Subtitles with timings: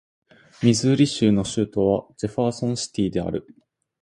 [0.63, 3.45] ミズーリ州の州都はジェファーソンシティである